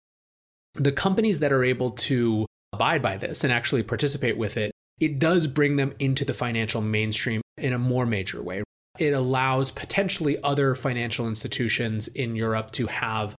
the 0.74 0.92
companies 0.92 1.40
that 1.40 1.52
are 1.52 1.64
able 1.64 1.90
to 1.90 2.46
abide 2.72 3.02
by 3.02 3.16
this 3.16 3.44
and 3.44 3.52
actually 3.52 3.82
participate 3.82 4.36
with 4.36 4.56
it, 4.56 4.72
it 5.00 5.18
does 5.18 5.46
bring 5.46 5.76
them 5.76 5.94
into 5.98 6.24
the 6.24 6.34
financial 6.34 6.80
mainstream 6.80 7.40
in 7.56 7.72
a 7.72 7.78
more 7.78 8.06
major 8.06 8.42
way. 8.42 8.62
It 8.98 9.12
allows 9.12 9.70
potentially 9.70 10.42
other 10.42 10.74
financial 10.74 11.26
institutions 11.26 12.08
in 12.08 12.36
Europe 12.36 12.72
to 12.72 12.86
have 12.86 13.34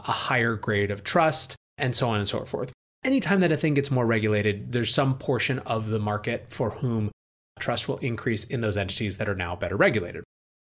a 0.00 0.12
higher 0.12 0.54
grade 0.54 0.90
of 0.90 1.04
trust 1.04 1.56
and 1.76 1.94
so 1.94 2.10
on 2.10 2.18
and 2.18 2.28
so 2.28 2.44
forth. 2.44 2.72
Anytime 3.04 3.40
that 3.40 3.52
a 3.52 3.56
thing 3.56 3.74
gets 3.74 3.90
more 3.90 4.06
regulated, 4.06 4.72
there's 4.72 4.92
some 4.92 5.16
portion 5.16 5.60
of 5.60 5.88
the 5.88 5.98
market 5.98 6.46
for 6.50 6.70
whom 6.70 7.10
trust 7.60 7.88
will 7.88 7.98
increase 7.98 8.44
in 8.44 8.60
those 8.60 8.76
entities 8.76 9.18
that 9.18 9.28
are 9.28 9.34
now 9.34 9.56
better 9.56 9.76
regulated. 9.76 10.24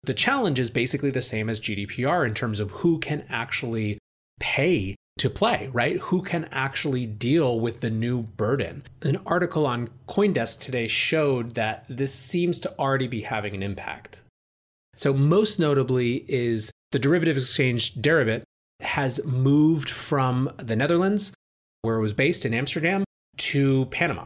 The 0.04 0.14
challenge 0.14 0.60
is 0.60 0.72
basically 0.72 1.12
the 1.12 1.22
same 1.22 1.50
as 1.50 1.60
GDPR 1.60 2.26
in 2.26 2.34
terms 2.34 2.60
of 2.60 2.72
who 2.72 2.98
can 2.98 3.24
actually 3.30 4.00
pay 4.40 4.96
to 5.20 5.30
play, 5.30 5.70
right? 5.72 5.98
Who 5.98 6.24
can 6.24 6.46
actually 6.52 7.06
deal 7.06 7.60
with 7.60 7.82
the 7.82 7.92
new 7.92 8.24
burden? 8.24 8.84
An 9.04 9.20
article 9.26 9.68
on 9.68 9.90
Coindesk 10.08 10.60
today 10.60 10.88
showed 10.88 11.54
that 11.54 11.86
this 11.88 12.14
seems 12.14 12.60
to 12.62 12.80
already 12.80 13.08
be 13.08 13.22
having 13.22 13.54
an 13.54 13.62
impact. 13.62 14.24
So, 14.96 15.14
most 15.14 15.60
notably, 15.60 16.26
is 16.28 16.72
the 16.92 17.00
derivative 17.00 17.38
exchange 17.38 17.96
Deribit 17.96 18.42
has 18.82 19.24
moved 19.26 19.90
from 19.90 20.52
the 20.58 20.76
Netherlands, 20.76 21.34
where 21.84 21.98
it 21.98 22.02
was 22.02 22.14
based 22.14 22.46
in 22.46 22.54
Amsterdam, 22.54 23.04
to 23.38 23.86
Panama. 23.86 24.26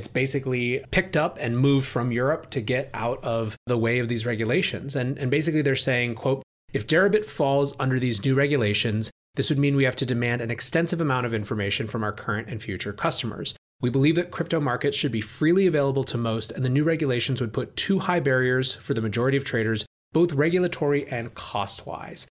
It's 0.00 0.08
basically 0.08 0.82
picked 0.90 1.14
up 1.14 1.36
and 1.38 1.58
moved 1.58 1.86
from 1.86 2.10
Europe 2.10 2.48
to 2.52 2.62
get 2.62 2.88
out 2.94 3.22
of 3.22 3.54
the 3.66 3.76
way 3.76 3.98
of 3.98 4.08
these 4.08 4.24
regulations. 4.24 4.96
And, 4.96 5.18
and 5.18 5.30
basically, 5.30 5.60
they're 5.60 5.76
saying, 5.76 6.14
quote, 6.14 6.42
if 6.72 6.86
Deribit 6.86 7.26
falls 7.26 7.74
under 7.78 8.00
these 8.00 8.24
new 8.24 8.34
regulations, 8.34 9.10
this 9.34 9.50
would 9.50 9.58
mean 9.58 9.76
we 9.76 9.84
have 9.84 9.96
to 9.96 10.06
demand 10.06 10.40
an 10.40 10.50
extensive 10.50 11.02
amount 11.02 11.26
of 11.26 11.34
information 11.34 11.86
from 11.86 12.02
our 12.02 12.12
current 12.12 12.48
and 12.48 12.62
future 12.62 12.94
customers. 12.94 13.54
We 13.82 13.90
believe 13.90 14.14
that 14.14 14.30
crypto 14.30 14.58
markets 14.58 14.96
should 14.96 15.12
be 15.12 15.20
freely 15.20 15.66
available 15.66 16.04
to 16.04 16.16
most, 16.16 16.50
and 16.50 16.64
the 16.64 16.70
new 16.70 16.82
regulations 16.82 17.42
would 17.42 17.52
put 17.52 17.76
too 17.76 17.98
high 17.98 18.20
barriers 18.20 18.72
for 18.72 18.94
the 18.94 19.02
majority 19.02 19.36
of 19.36 19.44
traders, 19.44 19.84
both 20.14 20.32
regulatory 20.32 21.06
and 21.08 21.34
cost 21.34 21.86
wise. 21.86 22.26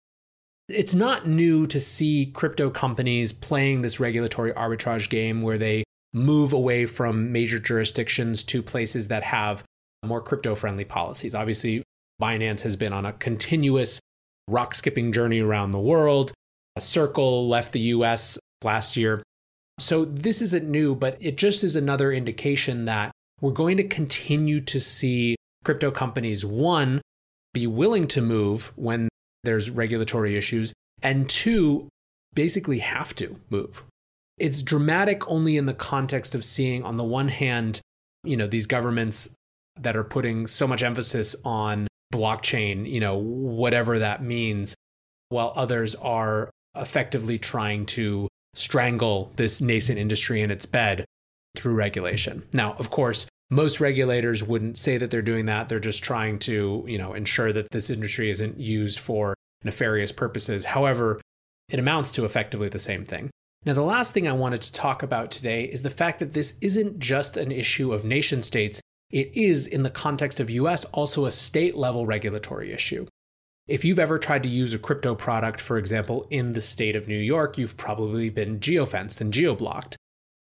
It's 0.69 0.95
not 0.95 1.27
new 1.27 1.67
to 1.67 1.81
see 1.81 2.27
crypto 2.27 2.71
companies 2.71 3.33
playing 3.33 3.83
this 3.83 3.99
regulatory 3.99 4.53
arbitrage 4.53 5.11
game 5.11 5.43
where 5.43 5.59
they 5.59 5.83
move 6.17 6.53
away 6.55 6.87
from 6.87 7.31
major 7.31 7.59
jurisdictions 7.59 8.43
to 8.43 8.63
places 8.63 9.09
that 9.09 9.23
have 9.23 9.63
more 10.03 10.23
crypto 10.23 10.55
friendly 10.55 10.85
policies. 10.85 11.35
Obviously, 11.35 11.83
Binance 12.21 12.63
has 12.63 12.75
been 12.75 12.95
on 12.95 13.05
a 13.05 13.13
continuous 13.13 14.01
rock 14.49 14.75
skipping 14.75 15.13
journey 15.13 15.41
around 15.41 15.73
the 15.73 15.79
world. 15.79 16.33
A 16.75 16.81
Circle 16.81 17.49
left 17.49 17.73
the 17.73 17.81
US 17.81 18.39
last 18.65 18.97
year. 18.97 19.23
So 19.79 20.07
this 20.07 20.41
isn't 20.41 20.67
new, 20.67 20.95
but 20.95 21.19
it 21.21 21.37
just 21.37 21.63
is 21.63 21.77
another 21.77 22.11
indication 22.11 22.87
that 22.87 23.13
we're 23.43 23.51
going 23.51 23.77
to 23.77 23.85
continue 23.85 24.63
to 24.63 24.81
see 24.81 25.37
crypto 25.65 25.91
companies, 25.91 26.47
one, 26.47 27.03
be 27.53 27.67
willing 27.67 28.07
to 28.09 28.23
move 28.23 28.73
when 28.77 29.11
there's 29.45 29.69
regulatory 29.69 30.37
issues, 30.37 30.73
and 31.03 31.29
two, 31.29 31.89
basically 32.33 32.79
have 32.79 33.15
to 33.17 33.39
move. 33.51 33.85
It's 34.39 34.63
dramatic 34.63 35.27
only 35.29 35.57
in 35.57 35.67
the 35.67 35.75
context 35.75 36.35
of 36.35 36.45
seeing, 36.45 36.83
on 36.83 36.97
the 36.97 37.05
one 37.05 37.29
hand, 37.29 37.81
you 38.23 38.37
know, 38.37 38.47
these 38.47 38.67
governments 38.67 39.35
that 39.81 39.97
are 39.97 40.05
putting 40.05 40.47
so 40.47 40.67
much 40.67 40.83
emphasis 40.83 41.37
on 41.45 41.87
blockchain, 42.13 42.89
you 42.89 43.01
know, 43.01 43.17
whatever 43.17 43.99
that 43.99 44.23
means, 44.23 44.75
while 45.29 45.53
others 45.57 45.95
are 45.97 46.51
effectively 46.75 47.39
trying 47.39 47.87
to 47.87 48.29
strangle 48.55 49.33
this 49.37 49.61
nascent 49.61 49.99
industry 49.99 50.41
in 50.41 50.51
its 50.51 50.67
bed 50.67 51.05
through 51.57 51.75
regulation. 51.75 52.43
Now, 52.53 52.75
of 52.75 52.91
course, 52.91 53.27
most 53.51 53.81
regulators 53.81 54.43
wouldn't 54.43 54.77
say 54.77 54.99
that 54.99 55.11
they're 55.11 55.23
doing 55.23 55.47
that. 55.47 55.69
They're 55.69 55.81
just 55.81 56.03
trying 56.03 56.39
to, 56.41 56.85
you 56.87 56.99
know, 56.99 57.15
ensure 57.15 57.53
that 57.53 57.71
this 57.71 57.91
industry 57.91 58.31
isn't 58.31 58.59
used 58.59 58.99
for 58.99 59.35
nefarious 59.63 60.13
purposes. 60.13 60.67
However, 60.67 61.21
it 61.69 61.79
amounts 61.79 62.13
to 62.13 62.25
effectively 62.25 62.69
the 62.69 62.79
same 62.79 63.05
thing. 63.05 63.31
Now, 63.67 63.75
the 63.75 63.83
last 63.83 64.15
thing 64.15 64.29
I 64.29 64.33
wanted 64.33 64.63
to 64.63 64.73
talk 64.73 65.03
about 65.03 65.33
today 65.33 65.65
is 65.65 65.83
the 65.83 65.91
fact 65.91 66.21
that 66.21 66.35
this 66.35 66.57
isn't 66.61 67.01
just 67.01 67.37
an 67.37 67.51
issue 67.51 67.93
of 67.93 68.05
nation 68.05 68.41
states, 68.43 68.81
it 69.11 69.37
is, 69.37 69.67
in 69.67 69.83
the 69.83 69.91
context 69.91 70.39
of 70.39 70.49
US, 70.51 70.85
also 70.87 71.27
a 71.27 71.33
state 71.33 71.75
level 71.75 72.07
regulatory 72.07 72.73
issue. 72.73 73.07
If 73.67 73.85
you've 73.85 73.99
ever 73.99 74.21
tried 74.21 74.45
to 74.45 74.49
use 74.49 74.73
a 74.73 74.79
crypto 74.79 75.17
product, 75.17 75.61
for 75.61 75.79
example, 75.79 76.29
in 76.31 76.53
the 76.53 76.61
state 76.61 76.95
of 76.95 77.09
New 77.09 77.19
York, 77.19 77.59
you've 77.59 77.77
probably 77.77 78.31
been 78.31 78.61
geofenced 78.61 79.21
and 79.21 79.35
geoblocked 79.35 79.97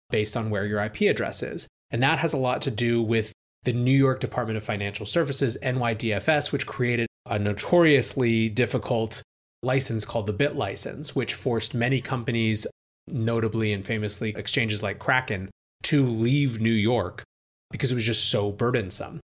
based 0.08 0.36
on 0.36 0.48
where 0.48 0.64
your 0.64 0.80
IP 0.80 1.00
address 1.02 1.42
is. 1.42 1.66
And 1.90 2.00
that 2.04 2.20
has 2.20 2.32
a 2.32 2.38
lot 2.38 2.62
to 2.62 2.70
do 2.70 3.02
with 3.02 3.32
the 3.64 3.72
New 3.72 3.90
York 3.90 4.20
Department 4.20 4.56
of 4.56 4.62
Financial 4.62 5.04
Services, 5.04 5.58
NYDFS, 5.64 6.52
which 6.52 6.68
created 6.68 7.08
a 7.28 7.40
notoriously 7.40 8.48
difficult 8.48 9.24
license 9.64 10.04
called 10.04 10.28
the 10.28 10.32
BitLicense, 10.32 11.16
which 11.16 11.34
forced 11.34 11.74
many 11.74 12.00
companies, 12.00 12.68
notably 13.08 13.72
and 13.72 13.84
famously 13.84 14.34
exchanges 14.36 14.82
like 14.82 14.98
Kraken, 14.98 15.50
to 15.84 16.04
leave 16.04 16.60
New 16.60 16.70
York 16.70 17.22
because 17.70 17.92
it 17.92 17.94
was 17.94 18.04
just 18.04 18.28
so 18.28 18.50
burdensome. 18.50 19.20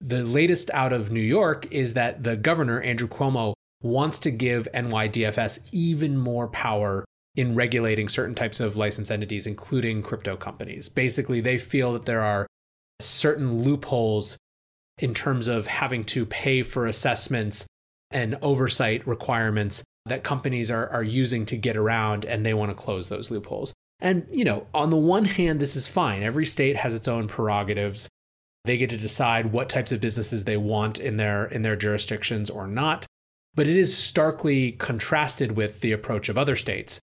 The 0.00 0.22
latest 0.22 0.70
out 0.70 0.92
of 0.92 1.10
New 1.10 1.20
York 1.20 1.66
is 1.70 1.94
that 1.94 2.22
the 2.24 2.36
governor, 2.36 2.80
Andrew 2.80 3.08
Cuomo, 3.08 3.54
wants 3.82 4.18
to 4.20 4.30
give 4.30 4.68
NYDFS 4.74 5.68
even 5.72 6.16
more 6.16 6.48
power 6.48 7.04
in 7.36 7.54
regulating 7.54 8.08
certain 8.08 8.34
types 8.34 8.60
of 8.60 8.76
licensed 8.76 9.10
entities, 9.10 9.46
including 9.46 10.02
crypto 10.02 10.36
companies. 10.36 10.88
Basically, 10.88 11.40
they 11.40 11.58
feel 11.58 11.92
that 11.92 12.04
there 12.04 12.22
are 12.22 12.46
certain 13.00 13.62
loopholes 13.62 14.36
in 14.98 15.14
terms 15.14 15.48
of 15.48 15.66
having 15.66 16.04
to 16.04 16.24
pay 16.24 16.62
for 16.62 16.86
assessments 16.86 17.66
and 18.10 18.38
oversight 18.40 19.06
requirements 19.06 19.82
that 20.06 20.24
companies 20.24 20.70
are, 20.70 20.88
are 20.88 21.02
using 21.02 21.46
to 21.46 21.56
get 21.56 21.76
around, 21.76 22.24
and 22.24 22.44
they 22.44 22.54
want 22.54 22.70
to 22.70 22.74
close 22.74 23.08
those 23.08 23.30
loopholes. 23.30 23.72
And, 24.00 24.26
you 24.30 24.44
know, 24.44 24.66
on 24.74 24.90
the 24.90 24.96
one 24.96 25.24
hand, 25.24 25.60
this 25.60 25.76
is 25.76 25.88
fine. 25.88 26.22
Every 26.22 26.44
state 26.44 26.76
has 26.76 26.94
its 26.94 27.08
own 27.08 27.26
prerogatives. 27.26 28.08
They 28.64 28.76
get 28.76 28.90
to 28.90 28.96
decide 28.96 29.52
what 29.52 29.68
types 29.68 29.92
of 29.92 30.00
businesses 30.00 30.44
they 30.44 30.56
want 30.56 30.98
in 30.98 31.16
their 31.16 31.44
in 31.46 31.62
their 31.62 31.76
jurisdictions 31.76 32.50
or 32.50 32.66
not. 32.66 33.06
But 33.54 33.66
it 33.66 33.76
is 33.76 33.96
starkly 33.96 34.72
contrasted 34.72 35.52
with 35.52 35.80
the 35.80 35.92
approach 35.92 36.28
of 36.28 36.36
other 36.36 36.56
states. 36.56 36.98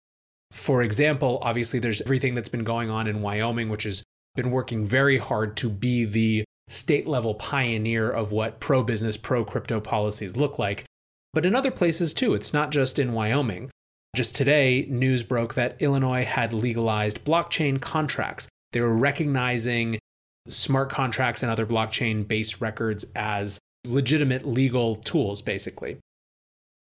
For 0.52 0.82
example, 0.82 1.40
obviously 1.42 1.80
there's 1.80 2.02
everything 2.02 2.34
that's 2.34 2.50
been 2.50 2.64
going 2.64 2.90
on 2.90 3.08
in 3.08 3.22
Wyoming, 3.22 3.70
which 3.70 3.84
has 3.84 4.04
been 4.36 4.52
working 4.52 4.86
very 4.86 5.20
hard 5.20 5.56
to 5.58 5.70
be 5.70 6.06
the 6.06 6.44
state 6.68 7.08
level 7.08 7.36
pioneer 7.36 8.10
of 8.10 8.32
what 8.32 8.60
pro 8.60 8.84
business, 8.84 9.18
pro 9.18 9.46
crypto 9.46 9.80
policies 9.80 10.38
look 10.38 10.58
like. 10.58 10.86
But 11.34 11.46
in 11.46 11.56
other 11.56 11.72
places 11.72 12.14
too, 12.14 12.34
it's 12.34 12.54
not 12.54 12.72
just 12.72 13.00
in 13.00 13.14
Wyoming. 13.14 13.70
Just 14.16 14.36
today, 14.36 14.88
news 14.90 15.22
broke 15.22 15.54
that 15.54 15.80
Illinois 15.80 16.26
had 16.26 16.52
legalized 16.54 17.24
blockchain 17.24 17.80
contracts. 17.80 18.50
They 18.72 18.82
were 18.82 18.96
recognizing 18.96 20.00
smart 20.48 20.90
contracts 20.90 21.44
and 21.44 21.52
other 21.52 21.66
blockchain 21.66 22.28
based 22.28 22.60
records 22.60 23.06
as 23.16 23.60
legitimate 23.86 24.48
legal 24.48 24.96
tools, 24.96 25.42
basically. 25.42 25.98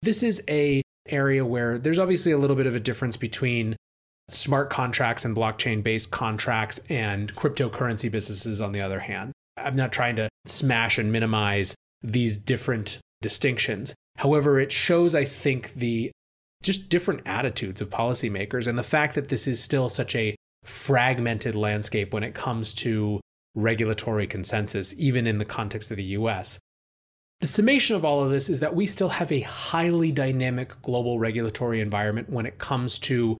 This 0.02 0.22
is 0.22 0.42
a 0.48 0.82
area 1.08 1.44
where 1.44 1.78
there's 1.78 1.98
obviously 1.98 2.32
a 2.32 2.38
little 2.38 2.56
bit 2.56 2.66
of 2.66 2.74
a 2.74 2.80
difference 2.80 3.16
between 3.16 3.76
smart 4.28 4.70
contracts 4.70 5.24
and 5.24 5.36
blockchain 5.36 5.82
based 5.82 6.10
contracts 6.10 6.78
and 6.88 7.34
cryptocurrency 7.34 8.10
businesses 8.10 8.60
on 8.60 8.72
the 8.72 8.80
other 8.80 9.00
hand. 9.00 9.32
I'm 9.56 9.76
not 9.76 9.92
trying 9.92 10.16
to 10.16 10.28
smash 10.46 10.98
and 10.98 11.10
minimize 11.10 11.74
these 12.02 12.38
different 12.38 12.98
distinctions. 13.20 13.94
However, 14.18 14.58
it 14.58 14.72
shows, 14.72 15.14
I 15.14 15.24
think, 15.24 15.74
the 15.74 16.10
just 16.62 16.88
different 16.88 17.22
attitudes 17.24 17.80
of 17.80 17.88
policymakers 17.88 18.66
and 18.66 18.76
the 18.76 18.82
fact 18.82 19.14
that 19.14 19.28
this 19.28 19.46
is 19.46 19.62
still 19.62 19.88
such 19.88 20.16
a 20.16 20.34
fragmented 20.64 21.54
landscape 21.54 22.12
when 22.12 22.24
it 22.24 22.34
comes 22.34 22.74
to 22.74 23.20
regulatory 23.54 24.26
consensus, 24.26 24.94
even 24.98 25.26
in 25.26 25.38
the 25.38 25.44
context 25.44 25.92
of 25.92 25.96
the 25.96 26.04
US. 26.04 26.58
The 27.40 27.46
summation 27.46 27.94
of 27.94 28.04
all 28.04 28.24
of 28.24 28.30
this 28.30 28.48
is 28.48 28.58
that 28.58 28.74
we 28.74 28.86
still 28.86 29.10
have 29.10 29.30
a 29.30 29.40
highly 29.40 30.10
dynamic 30.10 30.82
global 30.82 31.20
regulatory 31.20 31.80
environment 31.80 32.28
when 32.28 32.46
it 32.46 32.58
comes 32.58 32.98
to 33.00 33.38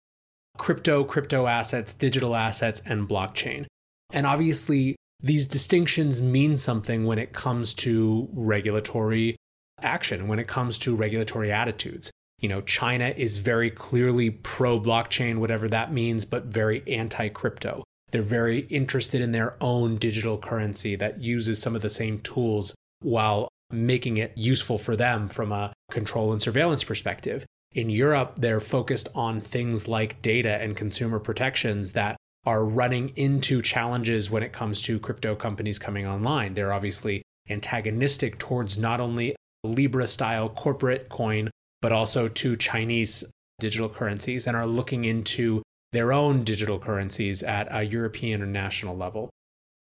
crypto, 0.57 1.03
crypto 1.03 1.49
assets, 1.49 1.93
digital 1.93 2.37
assets, 2.37 2.81
and 2.87 3.09
blockchain. 3.09 3.67
And 4.13 4.27
obviously, 4.27 4.95
these 5.21 5.47
distinctions 5.47 6.23
mean 6.23 6.57
something 6.57 7.05
when 7.05 7.19
it 7.19 7.33
comes 7.33 7.75
to 7.75 8.29
regulatory 8.33 9.37
action, 9.83 10.29
when 10.29 10.39
it 10.39 10.49
comes 10.49 10.79
to 10.79 10.97
regulatory 10.97 11.53
attitudes. 11.53 12.11
You 12.41 12.49
know, 12.49 12.61
China 12.61 13.13
is 13.17 13.39
very 13.39 13.71
clearly 13.71 14.31
pro 14.31 14.79
blockchain, 14.79 15.39
whatever 15.39 15.69
that 15.69 15.93
means, 15.93 16.25
but 16.25 16.45
very 16.45 16.83
anti 16.87 17.29
crypto. 17.29 17.83
They're 18.11 18.23
very 18.23 18.61
interested 18.61 19.21
in 19.21 19.33
their 19.33 19.57
own 19.61 19.97
digital 19.97 20.39
currency 20.39 20.97
that 20.97 21.21
uses 21.21 21.61
some 21.61 21.75
of 21.75 21.83
the 21.83 21.91
same 21.91 22.21
tools 22.21 22.75
while 23.01 23.49
making 23.71 24.17
it 24.17 24.33
useful 24.37 24.79
for 24.79 24.97
them 24.97 25.29
from 25.29 25.53
a 25.53 25.73
control 25.91 26.33
and 26.33 26.41
surveillance 26.41 26.85
perspective. 26.85 27.45
In 27.73 27.91
Europe, 27.91 28.37
they're 28.37 28.61
focused 28.61 29.09
on 29.15 29.41
things 29.41 29.87
like 29.87 30.23
data 30.23 30.61
and 30.63 30.77
consumer 30.77 31.19
protections 31.19 31.93
that 31.93 32.17
are 32.47 32.65
running 32.65 33.11
into 33.11 33.61
challenges 33.61 34.31
when 34.31 34.43
it 34.43 34.53
comes 34.53 34.81
to 34.83 34.99
crypto 34.99 35.35
companies 35.35 35.79
coming 35.79 36.07
online. 36.07 36.55
They're 36.55 36.73
obviously 36.73 37.23
antagonistic 37.51 38.39
towards 38.39 38.79
not 38.79 39.01
only 39.01 39.35
Libra 39.65 40.07
style 40.07 40.49
corporate 40.49 41.09
coin, 41.09 41.51
but 41.81 41.93
also 41.93 42.29
to 42.29 42.57
Chinese 42.57 43.25
digital 43.59 43.89
currencies 43.89 44.47
and 44.47 44.57
are 44.57 44.67
looking 44.67 45.05
into 45.05 45.63
their 45.93 46.13
own 46.13 46.45
digital 46.45 46.79
currencies 46.79 47.43
at 47.43 47.67
a 47.71 47.83
European 47.83 48.43
or 48.43 48.47
national 48.47 48.97
level. 48.97 49.31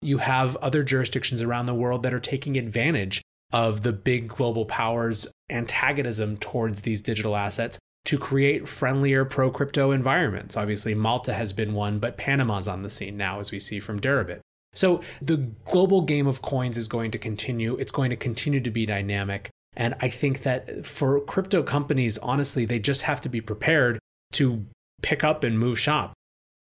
You 0.02 0.18
have 0.18 0.56
other 0.56 0.82
jurisdictions 0.82 1.42
around 1.42 1.66
the 1.66 1.74
world 1.74 2.02
that 2.02 2.14
are 2.14 2.20
taking 2.20 2.56
advantage 2.56 3.22
of 3.52 3.82
the 3.82 3.92
big 3.92 4.28
global 4.28 4.64
powers' 4.64 5.26
antagonism 5.50 6.36
towards 6.36 6.82
these 6.82 7.00
digital 7.00 7.36
assets 7.36 7.78
to 8.04 8.18
create 8.18 8.68
friendlier 8.68 9.24
pro 9.24 9.50
crypto 9.50 9.90
environments. 9.90 10.56
Obviously, 10.56 10.94
Malta 10.94 11.34
has 11.34 11.52
been 11.52 11.74
one, 11.74 11.98
but 11.98 12.16
Panama's 12.16 12.68
on 12.68 12.82
the 12.82 12.90
scene 12.90 13.16
now, 13.16 13.40
as 13.40 13.50
we 13.50 13.58
see 13.58 13.80
from 13.80 14.00
Deribit. 14.00 14.40
So 14.74 15.00
the 15.20 15.48
global 15.64 16.02
game 16.02 16.26
of 16.26 16.42
coins 16.42 16.76
is 16.76 16.86
going 16.86 17.10
to 17.12 17.18
continue. 17.18 17.76
It's 17.76 17.92
going 17.92 18.10
to 18.10 18.16
continue 18.16 18.60
to 18.60 18.70
be 18.70 18.86
dynamic. 18.86 19.50
And 19.76 19.94
I 20.00 20.08
think 20.08 20.42
that 20.42 20.86
for 20.86 21.20
crypto 21.20 21.62
companies, 21.62 22.18
honestly, 22.18 22.64
they 22.64 22.78
just 22.78 23.02
have 23.02 23.20
to 23.22 23.28
be 23.28 23.40
prepared 23.40 23.98
to 24.32 24.64
pick 25.02 25.22
up 25.22 25.44
and 25.44 25.58
move 25.58 25.78
shop, 25.78 26.14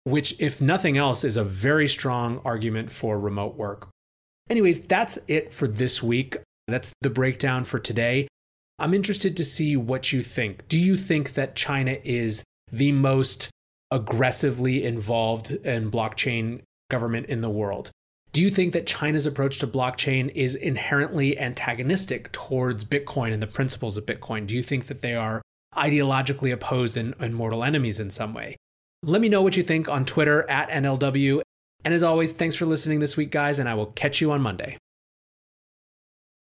which, 0.02 0.34
if 0.40 0.60
nothing 0.60 0.98
else, 0.98 1.22
is 1.22 1.36
a 1.36 1.44
very 1.44 1.88
strong 1.88 2.40
argument 2.44 2.90
for 2.90 3.18
remote 3.18 3.56
work. 3.56 3.88
Anyways, 4.50 4.80
that's 4.86 5.18
it 5.28 5.52
for 5.52 5.68
this 5.68 6.02
week. 6.02 6.36
That's 6.66 6.92
the 7.00 7.10
breakdown 7.10 7.64
for 7.64 7.78
today. 7.78 8.26
I'm 8.78 8.94
interested 8.94 9.36
to 9.36 9.44
see 9.44 9.76
what 9.76 10.12
you 10.12 10.22
think. 10.22 10.66
Do 10.68 10.78
you 10.78 10.96
think 10.96 11.34
that 11.34 11.54
China 11.54 11.96
is 12.02 12.42
the 12.72 12.92
most 12.92 13.50
aggressively 13.90 14.84
involved 14.84 15.52
in 15.52 15.90
blockchain 15.90 16.62
government 16.90 17.26
in 17.26 17.40
the 17.40 17.50
world? 17.50 17.90
Do 18.34 18.42
you 18.42 18.50
think 18.50 18.72
that 18.72 18.84
China's 18.84 19.26
approach 19.26 19.60
to 19.60 19.66
blockchain 19.68 20.28
is 20.34 20.56
inherently 20.56 21.38
antagonistic 21.38 22.32
towards 22.32 22.84
Bitcoin 22.84 23.32
and 23.32 23.40
the 23.40 23.46
principles 23.46 23.96
of 23.96 24.06
Bitcoin? 24.06 24.44
Do 24.44 24.54
you 24.54 24.62
think 24.64 24.86
that 24.86 25.02
they 25.02 25.14
are 25.14 25.40
ideologically 25.76 26.52
opposed 26.52 26.96
and, 26.96 27.14
and 27.20 27.36
mortal 27.36 27.62
enemies 27.62 28.00
in 28.00 28.10
some 28.10 28.34
way? 28.34 28.56
Let 29.04 29.20
me 29.20 29.28
know 29.28 29.40
what 29.40 29.56
you 29.56 29.62
think 29.62 29.88
on 29.88 30.04
Twitter 30.04 30.50
at 30.50 30.68
NLW. 30.68 31.42
And 31.84 31.94
as 31.94 32.02
always, 32.02 32.32
thanks 32.32 32.56
for 32.56 32.66
listening 32.66 32.98
this 32.98 33.16
week, 33.16 33.30
guys, 33.30 33.60
and 33.60 33.68
I 33.68 33.74
will 33.74 33.86
catch 33.86 34.20
you 34.20 34.32
on 34.32 34.40
Monday. 34.40 34.78